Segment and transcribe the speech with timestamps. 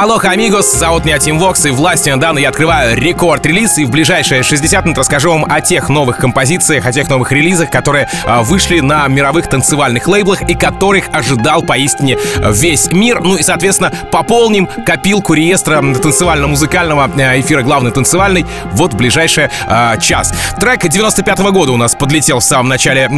[0.00, 4.44] Алоха, амигос, зовут меня Тим Вокс, и властью недавно я открываю рекорд-релиз, и в ближайшие
[4.44, 8.78] 60 минут расскажу вам о тех новых композициях, о тех новых релизах, которые а, вышли
[8.78, 13.20] на мировых танцевальных лейблах и которых ожидал поистине весь мир.
[13.22, 19.94] Ну и, соответственно, пополним копилку реестра танцевально-музыкального э, эфира «Главный танцевальный» вот в ближайший э,
[20.00, 20.32] час.
[20.60, 23.14] Трек 95 -го года у нас подлетел в самом начале э,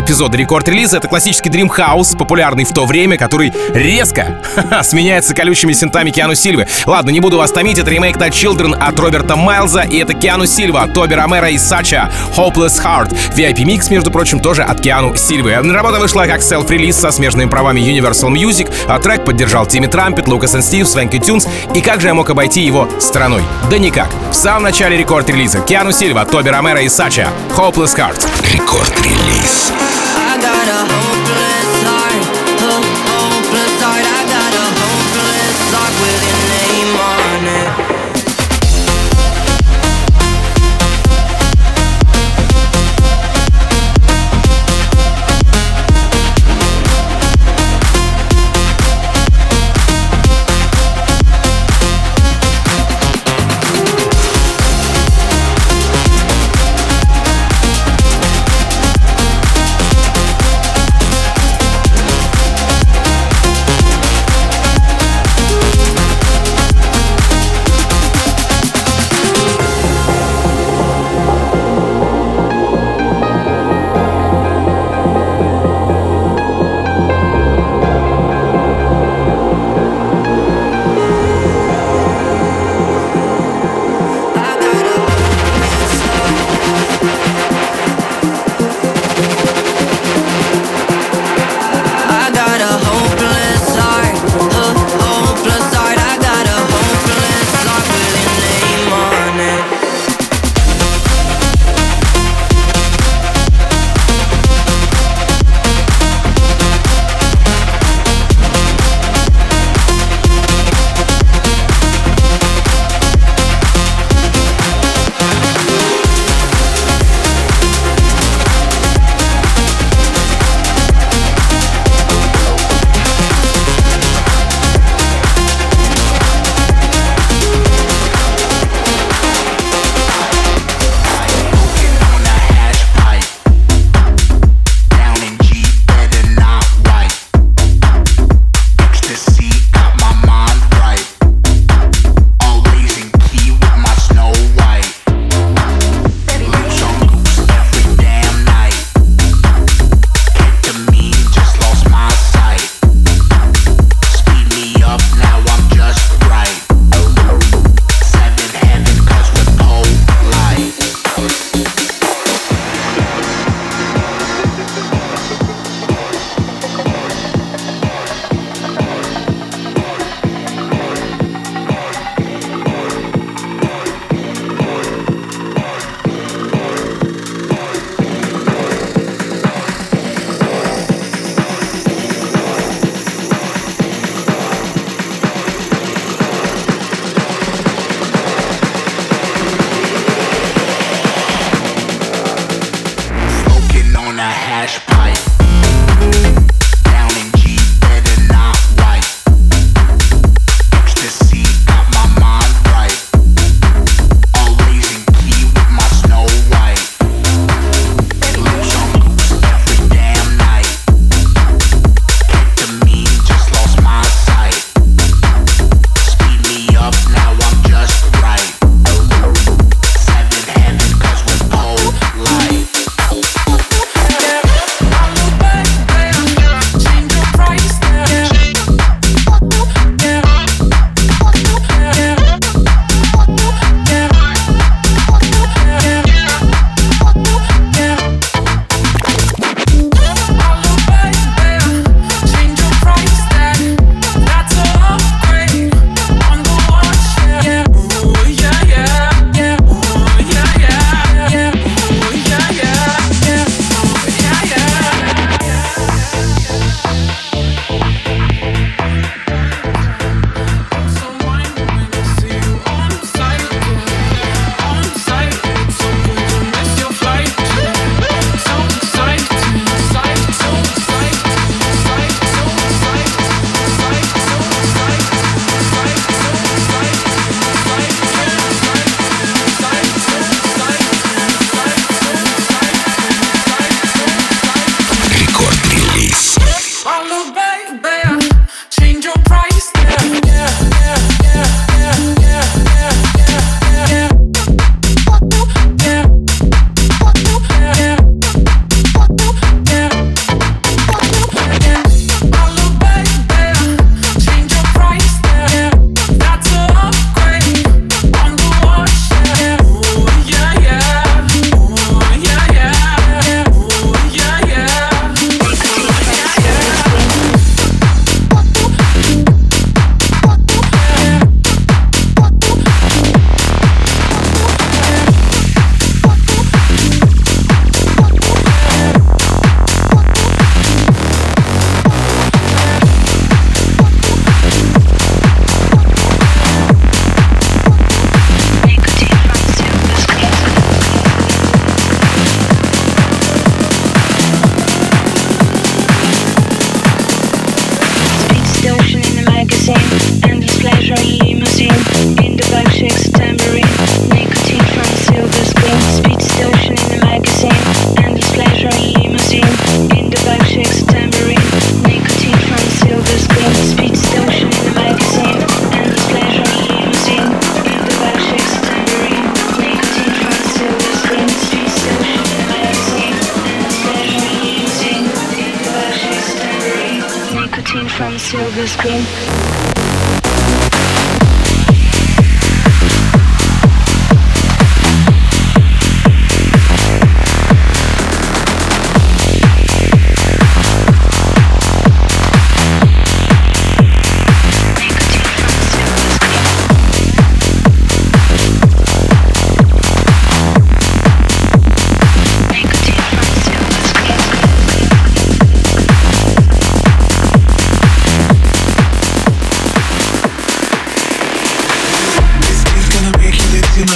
[0.00, 0.96] эпизода рекорд-релиза.
[0.96, 4.40] Это классический Dream House, популярный в то время, который резко
[4.82, 6.66] сменяется колючими синтами Киану Сильвы.
[6.86, 10.46] Ладно, не буду вас томить, это ремейк на Children от Роберта Майлза, и это Киану
[10.46, 13.14] Сильва, Тоби Ромеро и Сача, Hopeless Heart.
[13.36, 15.54] VIP mix, между прочим, тоже от Киану Сильвы.
[15.54, 20.54] Работа вышла как self-релиз со смежными правами Universal Music, а трек поддержал Timmy Trumpet, Лукас
[20.54, 23.42] и Стив, Swanky Tunes, и как же я мог обойти его стороной?
[23.70, 24.08] Да никак.
[24.30, 28.26] В самом начале рекорд-релиза Киану Сильва, Тоби Ромеро и Сача, Hopeless Heart.
[28.54, 29.72] Record Release.
[30.16, 31.13] I got a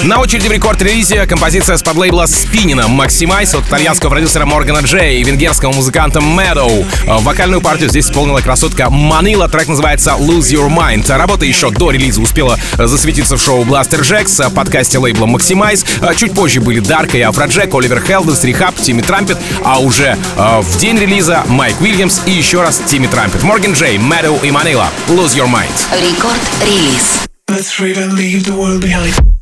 [0.05, 5.25] На очереди в рекорд-релизе композиция с подлейбла Спинина «Максимайз» от итальянского продюсера Моргана Джей и
[5.25, 6.87] венгерского музыканта Meadow.
[7.23, 11.11] Вокальную партию здесь исполнила красотка Манила, трек называется «Lose Your Mind».
[11.15, 15.85] Работа еще до релиза успела засветиться в шоу Blaster Jacks, подкасте лейбла «Максимайз».
[16.17, 20.79] Чуть позже были Дарка и Афроджек, Оливер Хелдес, Рихаб, Тимми Трампет, а уже э, в
[20.79, 23.43] день релиза Майк Уильямс и еще раз Тимми Трампет.
[23.43, 25.67] Морган Джей, Meadow и Манила «Lose Your Mind».
[25.93, 27.27] Рекорд-релиз.
[27.51, 29.38] Let's read and leave the world behind.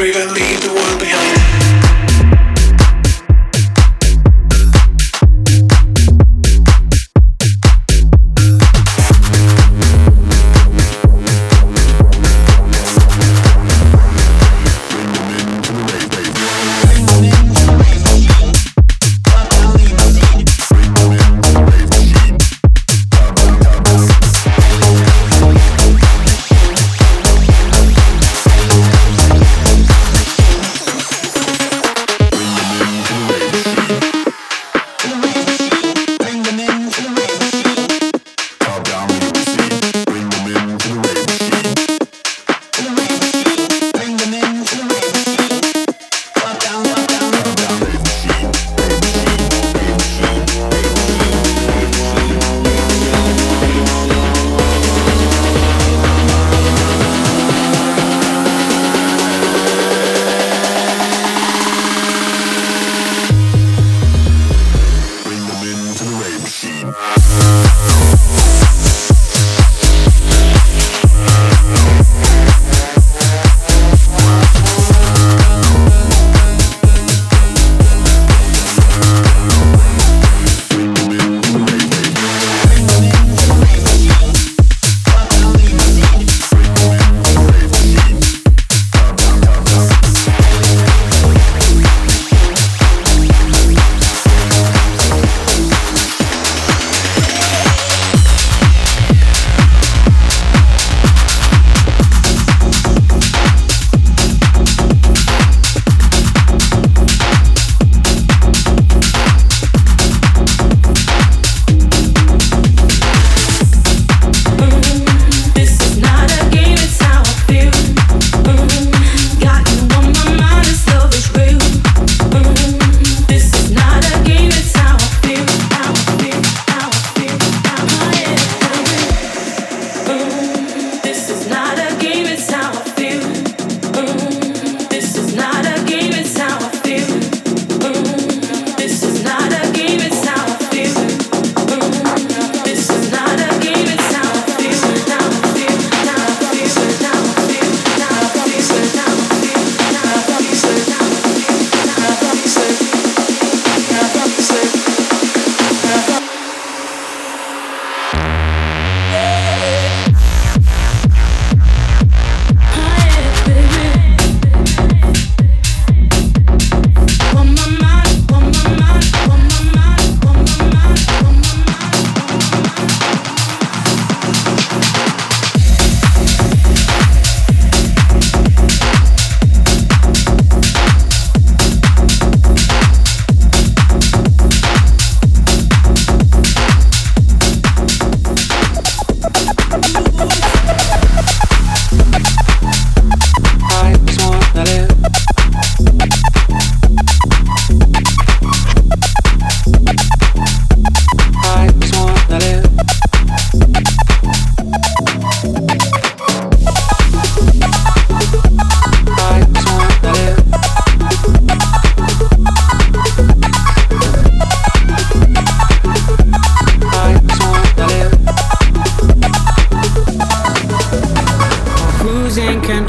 [0.00, 0.27] retriever.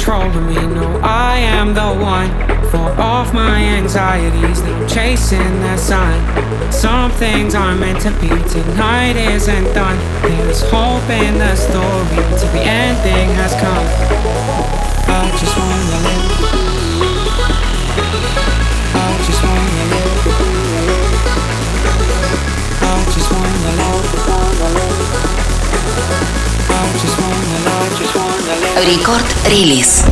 [0.09, 0.55] Control of me.
[0.73, 2.29] No, I am the one
[2.71, 4.61] for off my anxieties.
[4.61, 6.17] I'm chasing the sun.
[6.71, 8.29] Some things are meant to be.
[8.49, 9.97] Tonight isn't done.
[10.23, 13.85] There's hope in the story till the ending has come.
[15.07, 16.25] I just wanna live.
[18.95, 20.13] I just wanna live.
[22.81, 24.09] I just wanna live.
[26.71, 27.59] I just wanna
[28.15, 28.28] wanna
[28.79, 28.85] live.
[28.85, 30.03] Рекорд-релиз.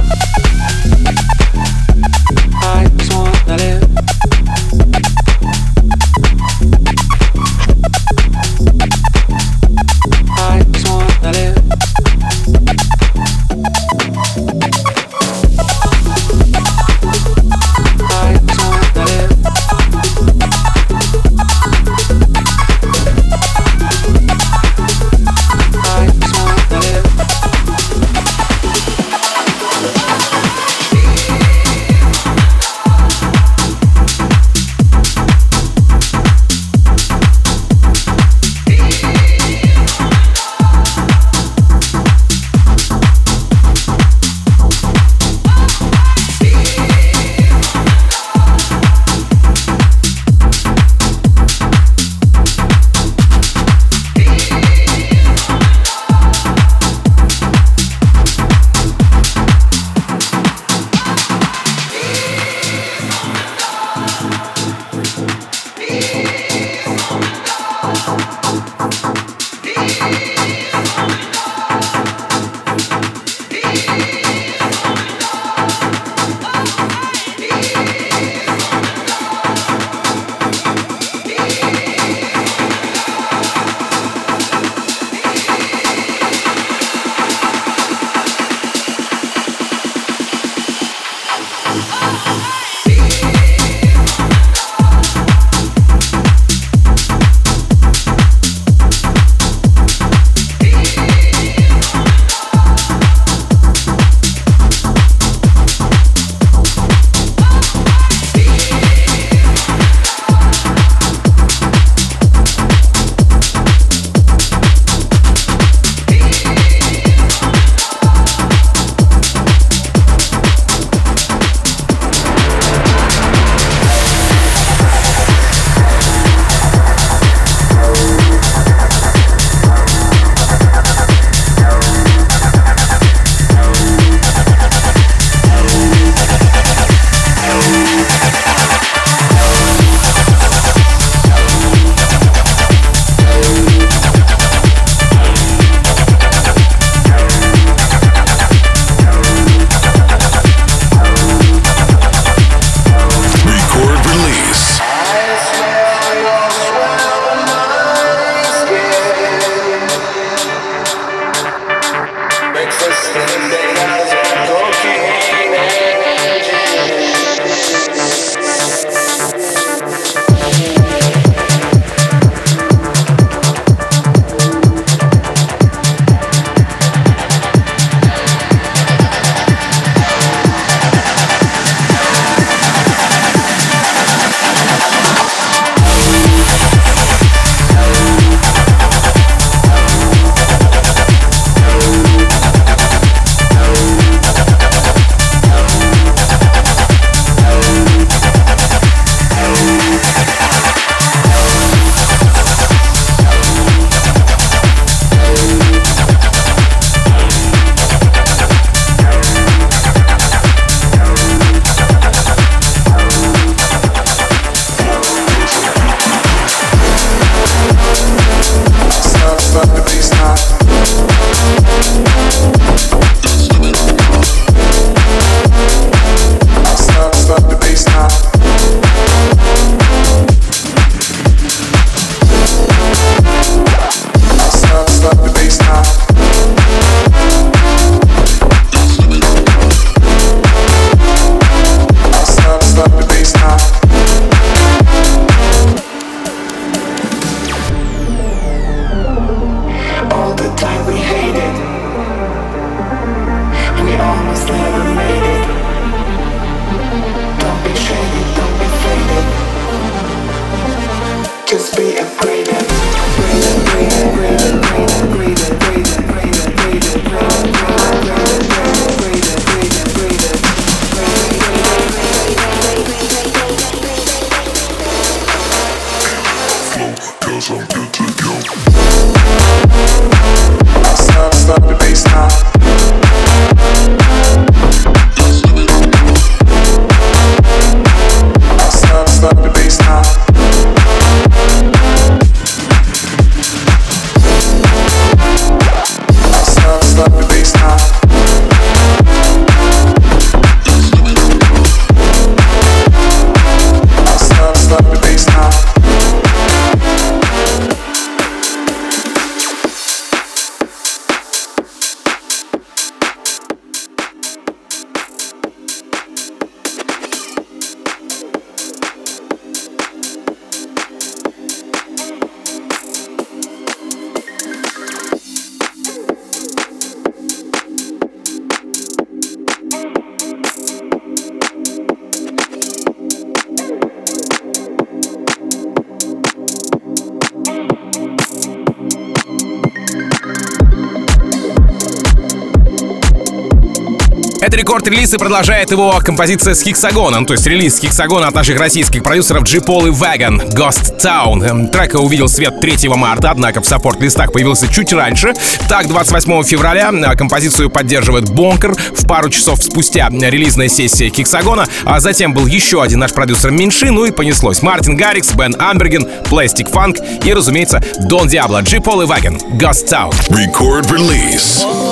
[345.14, 349.88] И продолжает его композиция с Хексагоном, то есть релиз Хексагона от наших российских продюсеров G-Pol
[349.88, 351.48] и Wagon, Ghost Town.
[351.48, 355.34] Эм, трек увидел свет 3 марта, однако в саппорт-листах появился чуть раньше.
[355.70, 358.74] Так, 28 февраля э, композицию поддерживает Бонкер.
[358.74, 363.92] В пару часов спустя релизная сессия Хексагона, а затем был еще один наш продюсер Меньши,
[363.92, 364.62] ну и понеслось.
[364.62, 370.12] Мартин Гаррикс, Бен Амберген, Plastic Funk и, разумеется, Дон Диабло, G-Pol и Wagon, Ghost Town.
[370.30, 371.87] Record release.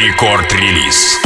[0.00, 1.20] Рекорд-релиз.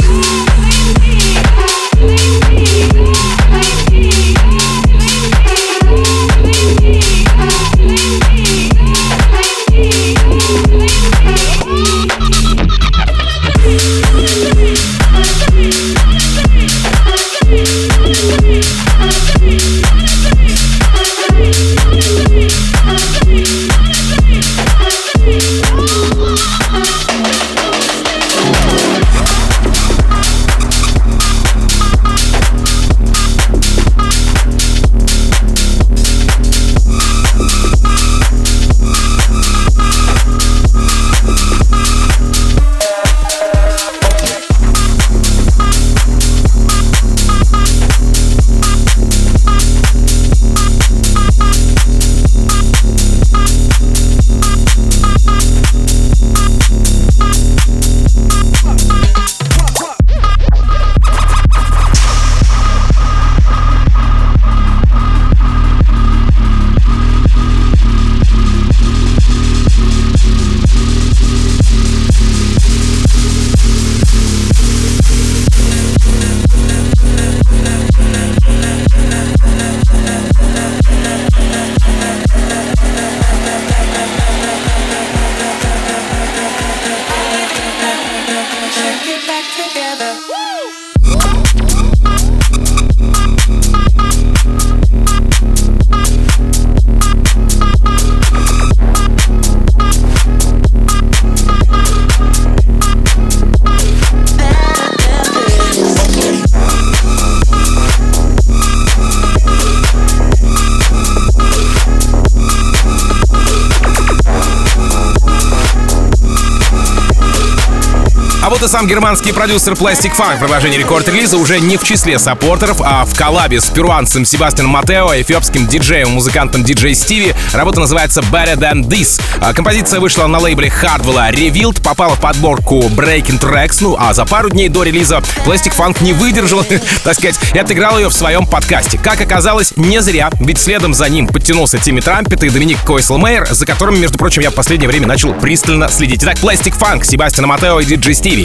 [118.57, 123.03] Это сам германский продюсер Plastic Funk в продолжении рекорд-релиза уже не в числе саппортеров, а
[123.03, 127.33] в коллабе с перуанцем Себастьяном Матео, эфиопским диджеем, музыкантом диджей Стиви.
[127.53, 129.21] Работа называется Better Than This.
[129.41, 134.25] А, композиция вышла на лейбле Hardwell Revealed, попала в подборку Breaking Tracks, ну а за
[134.25, 136.63] пару дней до релиза Plastic Funk не выдержал,
[137.03, 138.97] так сказать, и отыграл ее в своем подкасте.
[138.97, 143.65] Как оказалось, не зря, ведь следом за ним подтянулся Тимми Трампет и Доминик Койслмейер, за
[143.65, 146.23] которым, между прочим, я в последнее время начал пристально следить.
[146.23, 148.44] Итак, Plastic Funk, Себастьяна Матео и диджей Стиви.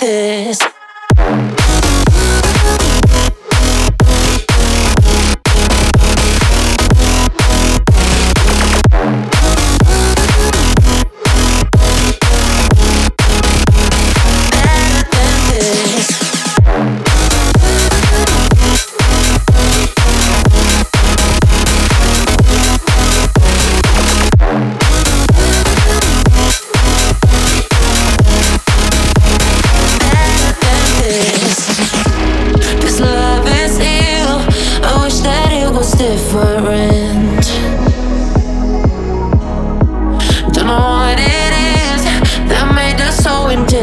[0.00, 0.77] this?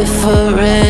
[0.06, 0.85] forever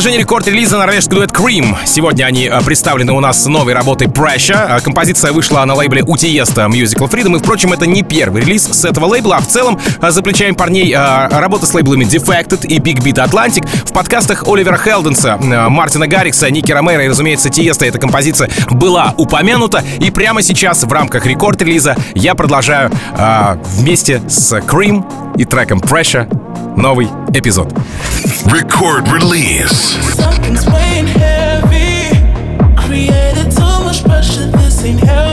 [0.00, 1.76] В продолжении рекорд-релиза норвежский дуэт Cream.
[1.84, 4.78] Сегодня они э, представлены у нас новой работой Pressure.
[4.78, 7.36] Э, Композиция вышла на лейбле у Тиеста Musical Freedom.
[7.36, 10.52] И, впрочем, это не первый релиз с этого лейбла, а в целом э, за плечами
[10.52, 13.68] парней работа с лейблами Defected и Big Beat Atlantic.
[13.90, 19.12] В подкастах Оливера Хелденса, э, Мартина Гаррикса, Ники Ромеро и, разумеется, Тиеста эта композиция была
[19.16, 19.82] упомянута.
[19.98, 25.04] И прямо сейчас в рамках рекорд-релиза я продолжаю э, вместе с Cream
[25.36, 26.28] и треком Pressure
[26.76, 27.72] новый эпизод.
[28.44, 29.98] Record release.
[30.14, 32.10] Something's weighing heavy.
[32.76, 35.29] Created too much pressure, this ain't healthy.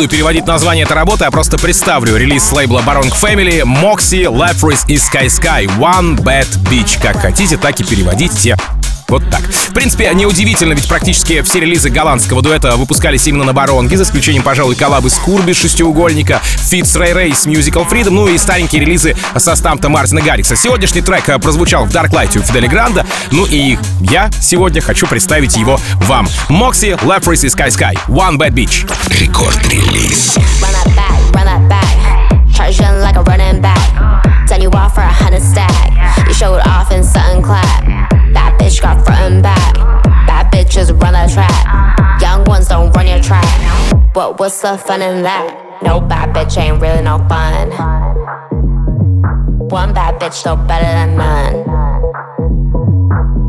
[0.00, 4.86] Буду переводить название этой работы, а просто представлю релиз с лейбла Baron Family, Moxie, Lapris
[4.88, 6.98] и Sky Sky, One Bad Beach.
[7.02, 8.56] Как хотите, так и переводите.
[9.08, 9.42] Вот так.
[9.70, 14.42] В принципе, неудивительно, ведь практически все релизы голландского дуэта выпускались именно на Баронге, за исключением,
[14.42, 18.80] пожалуй, коллабы с Курби шестиугольника, Фит с Рэй Рэй с Musical Freedom, ну и старенькие
[18.80, 20.56] релизы со стампта Мартина Гаррикса.
[20.56, 25.06] Сегодняшний трек э, прозвучал в Dark Light у Фидели Гранда, ну и я сегодня хочу
[25.06, 26.28] представить его вам.
[26.48, 28.90] Мокси, Lapris и Sky Sky, One Bad Beach.
[29.20, 30.36] Рекорд-релиз.
[30.60, 31.86] Run that back, run that back.
[33.00, 33.22] Like a
[44.40, 45.82] what's the fun in that?
[45.82, 47.68] No bad bitch ain't really no fun.
[49.68, 51.52] One bad bitch still better than none.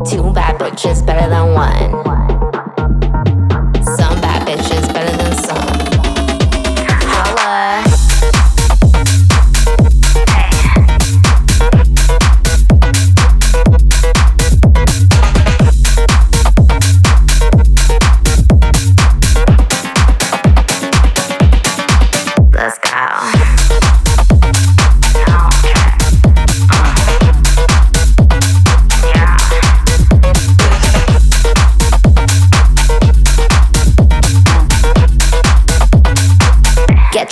[0.04, 2.41] Two bad bitches better than one.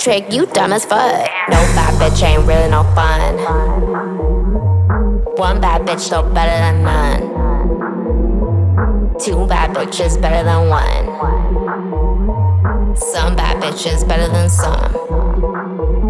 [0.01, 1.29] Get tricked, you dumb as fuck.
[1.49, 3.37] No bad bitch ain't really no fun.
[5.35, 7.21] One bad bitch still better than none.
[9.19, 11.05] Two bad bitches better than one.
[12.95, 16.00] Some bad bitches better than some.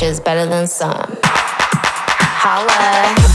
[0.00, 1.18] Bitches better than some.
[2.42, 3.29] Holla.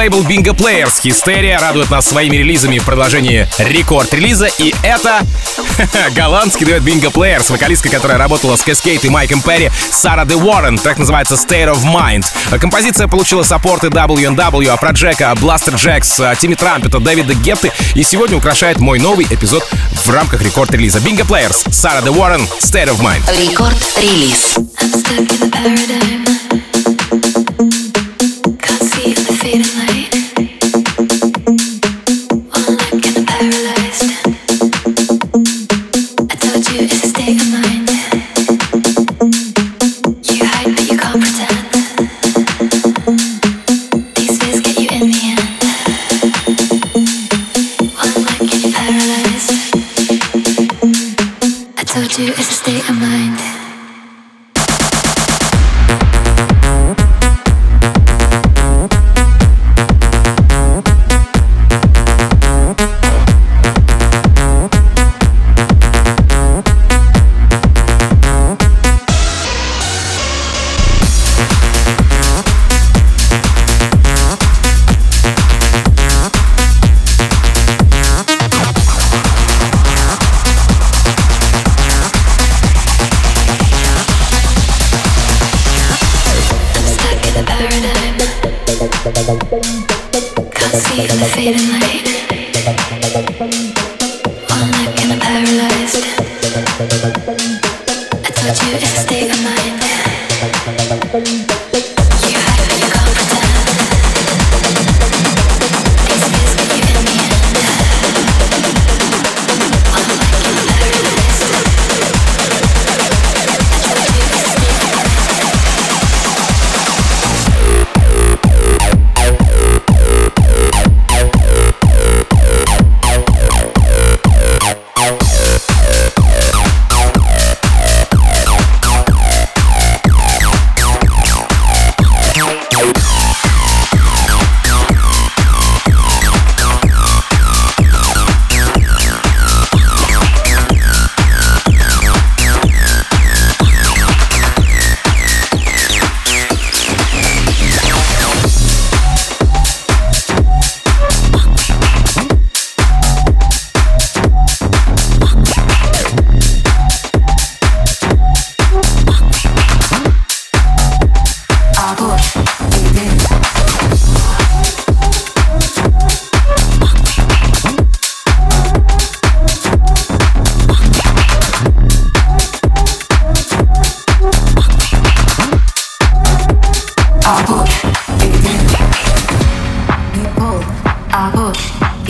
[0.00, 4.48] А home-лейбл Bingo Players Hysteria радует нас своими релизами в продолжении рекорд-релиза.
[4.58, 5.20] И это
[6.16, 10.78] голландский дуэт Bingo Players, вокалистка, которая работала с Kaskade и Майком Перри, Сара Де Уоррен.
[10.78, 12.24] Трек называется State of Mind.
[12.58, 17.70] Композиция получила саппорты W&W, Афроджека, Blasterjaxx, Тимми Трампета, Дэвида Гетты.
[17.94, 21.00] И сегодня украшает мой новый эпизод в рамках рекорд-релиза.
[21.00, 23.20] Bingo Players, Сара Де Уоррен, State of Mind.
[23.38, 24.56] Record Release.
[24.80, 26.19] I'm stuck in the paradigm.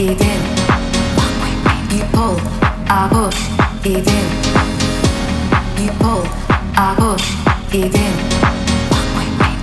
[0.00, 0.40] it in.
[1.94, 2.36] You pull,
[2.88, 3.40] I push
[3.84, 4.08] it.
[5.78, 6.22] You pull,
[6.74, 7.26] I push
[7.74, 7.94] it.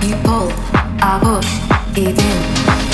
[0.07, 0.51] You pull,
[1.01, 2.86] I push it.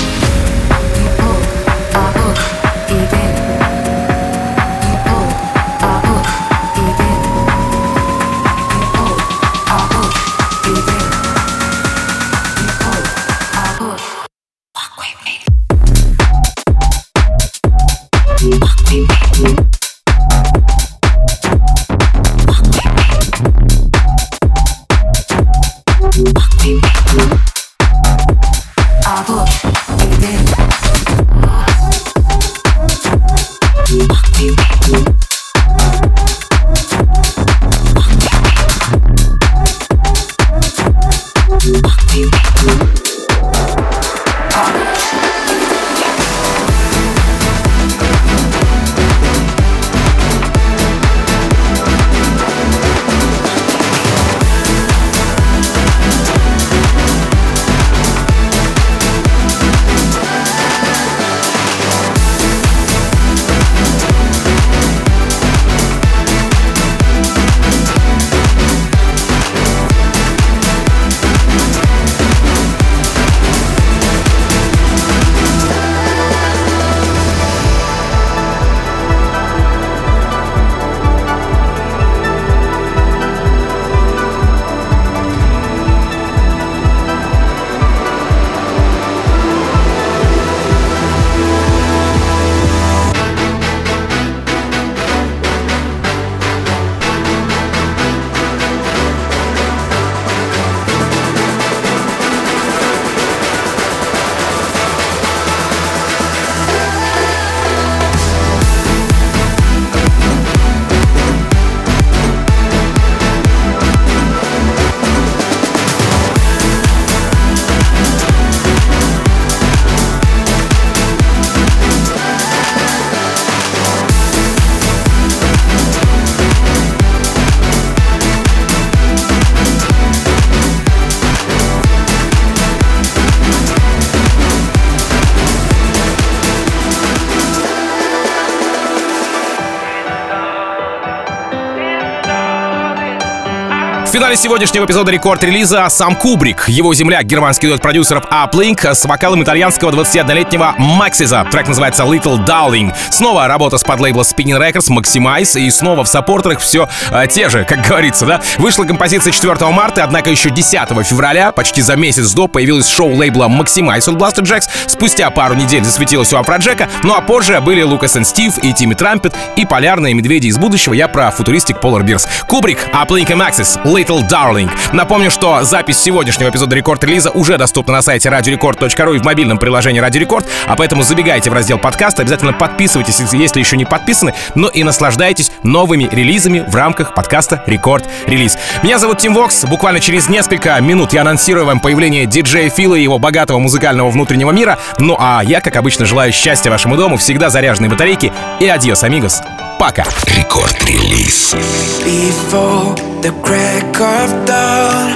[144.34, 146.68] Финале сегодняшнего эпизода рекорд-релиза сам Кубрик.
[146.68, 151.46] Его земляк, германский дуэт продюсеров Uplink с вокалом итальянского 21-летнего Максиза.
[151.52, 152.92] Трек называется Little Darling.
[153.10, 157.64] Снова работа с подлейбла Spinning Records, Maximize, и снова в саппортерах все а, те же,
[157.68, 158.40] как говорится, да?
[158.58, 163.46] Вышла композиция 4 марта, однако еще 10 февраля, почти за месяц до, появилось шоу лейбла
[163.46, 164.68] Maximize от Blaster Jacks.
[164.88, 168.94] Спустя пару недель засветилось у Афроджека, ну а позже были Лукас и Стив, и Тимми
[168.94, 170.92] Трампет, и полярные медведи из будущего.
[170.92, 172.26] Я про футуристик Polar Bears.
[172.48, 174.70] Кубрик, Uplink и Maxis, Little Darling.
[174.92, 180.02] Напомню, что запись сегодняшнего эпизода рекорд-релиза уже доступна на сайте radiorecord.ru и в мобильном приложении
[180.02, 184.68] Radio Record, а поэтому забегайте в раздел подкаста, обязательно подписывайтесь, если еще не подписаны, но
[184.68, 188.56] и наслаждайтесь новыми релизами в рамках подкаста Record Release.
[188.82, 189.64] Меня зовут Тим Вокс.
[189.64, 194.50] Буквально через несколько минут я анонсирую вам появление диджея Фила и его богатого музыкального внутреннего
[194.50, 194.78] мира.
[194.98, 199.42] Ну а я, как обычно, желаю счастья вашему дому, всегда заряженной батарейки и adiós, amigos.
[199.83, 200.05] Пока.
[200.35, 201.55] Рекорд-релиз.
[202.03, 205.09] Before the crack of dawn,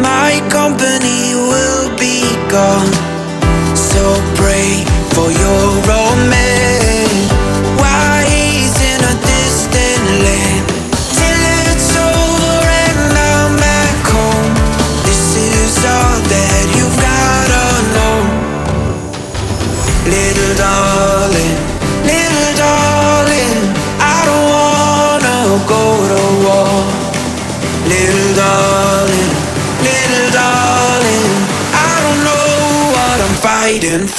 [0.00, 2.92] my company will be gone.
[3.74, 4.02] So
[4.36, 6.39] pray for your romance.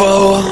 [0.04, 0.51] Oh.